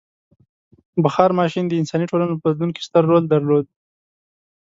[1.03, 3.65] •بخار ماشین د انساني ټولنو په بدلون کې ستر رول درلود.